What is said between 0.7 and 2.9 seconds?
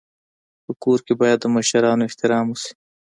کور کي باید د مشرانو احترام وسي.